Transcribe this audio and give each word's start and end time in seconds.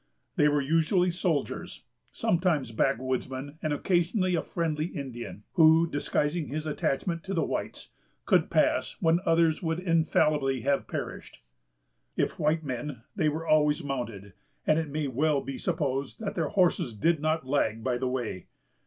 They 0.35 0.49
were 0.49 0.63
usually 0.63 1.11
soldiers, 1.11 1.83
sometimes 2.11 2.71
backwoodsmen, 2.71 3.59
and 3.61 3.71
occasionally 3.71 4.33
a 4.33 4.41
friendly 4.41 4.87
Indian, 4.87 5.43
who, 5.53 5.85
disguising 5.87 6.47
his 6.47 6.65
attachment 6.65 7.23
to 7.25 7.35
the 7.35 7.43
whites, 7.43 7.89
could 8.25 8.49
pass 8.49 8.95
when 8.99 9.19
others 9.27 9.61
would 9.61 9.77
infallibly 9.79 10.61
have 10.61 10.87
perished. 10.87 11.43
If 12.15 12.39
white 12.39 12.63
men, 12.63 13.03
they 13.15 13.29
were 13.29 13.45
always 13.45 13.83
mounted; 13.83 14.33
and 14.65 14.79
it 14.79 14.89
may 14.89 15.07
well 15.07 15.39
be 15.39 15.59
supposed 15.59 16.19
that 16.19 16.33
their 16.33 16.49
horses 16.49 16.95
did 16.95 17.19
not 17.19 17.45
lag 17.45 17.83
by 17.83 17.99
the 17.99 18.07
way. 18.09 18.47